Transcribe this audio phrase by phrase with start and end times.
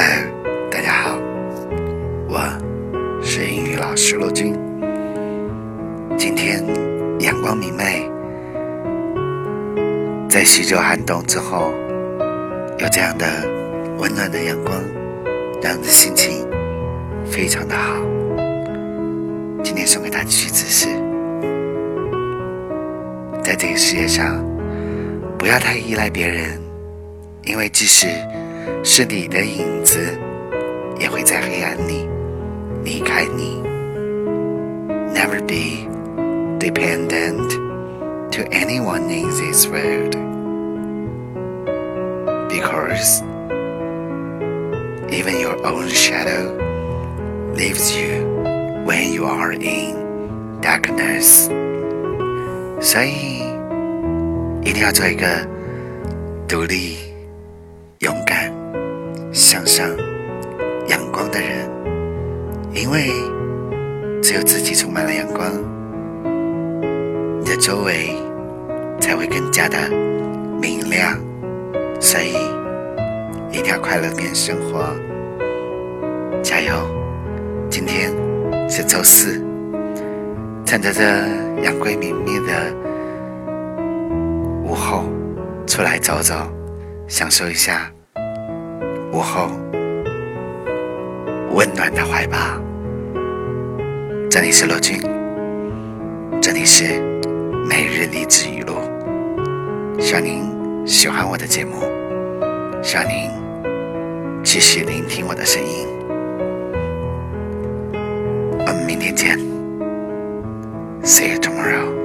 [0.00, 0.22] 嗨
[0.70, 1.18] 大家好，
[2.28, 2.38] 我
[3.20, 4.54] 是英语老师罗军。
[6.16, 6.64] 今天
[7.18, 8.08] 阳光明媚，
[10.30, 11.72] 在许久寒冬之后，
[12.78, 13.26] 有这样的
[13.98, 14.80] 温暖的阳光，
[15.60, 16.46] 让人心情
[17.26, 17.96] 非常的好。
[19.64, 20.86] 今天送给大家句子是：
[23.42, 24.40] 在这个世界上，
[25.36, 26.56] 不要太依赖别人，
[27.42, 28.06] 因为即使
[28.83, 29.99] 是你的影子，
[30.99, 32.07] 也会在黑暗里
[32.83, 33.61] 离开你。
[35.13, 35.87] Never be
[36.59, 37.49] dependent
[38.31, 40.15] to anyone in this world,
[42.49, 43.21] because
[45.09, 46.51] even your own shadow
[47.55, 48.25] leaves you
[48.85, 49.95] when you are in
[50.61, 51.49] darkness.
[52.81, 53.43] 所以，
[54.63, 55.25] 一定要做一个
[56.47, 56.97] 独立、
[57.99, 58.56] 勇敢。
[59.32, 59.88] 向上、
[60.88, 61.68] 阳光的人，
[62.72, 63.10] 因为
[64.22, 65.50] 只有自己充满了阳光，
[67.40, 68.16] 你的周围
[69.00, 69.76] 才会更加的
[70.60, 71.18] 明亮。
[72.00, 72.34] 所以，
[73.50, 74.94] 一定要快乐面生活，
[76.42, 76.72] 加油！
[77.68, 78.10] 今天
[78.68, 79.42] 是周四，
[80.64, 81.02] 趁着这
[81.62, 82.74] 阳光明媚的
[84.64, 85.04] 午后，
[85.66, 86.34] 出来走走，
[87.08, 87.90] 享受一下。
[89.10, 89.50] 午后，
[91.54, 92.36] 温暖的怀抱。
[94.30, 95.00] 这里是罗军，
[96.42, 97.00] 这里是
[97.66, 98.74] 每日励志语录。
[99.98, 101.80] 希望您喜欢我的节目，
[102.82, 103.30] 希望您
[104.44, 105.88] 继续聆听我的声音。
[108.60, 109.38] 我们明天见
[111.02, 111.97] ，See you tomorrow。